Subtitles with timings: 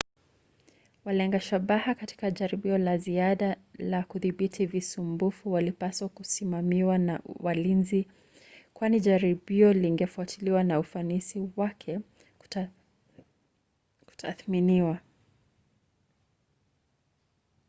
[1.05, 8.07] walenga shabaha katika jaribio la ziada la kudhibiti visumbufu walipaswa kusimamiwa na walinzi
[8.73, 11.99] kwani jaribio lingefuatiliwa na ufanisi wake
[14.07, 14.99] kutathminiwa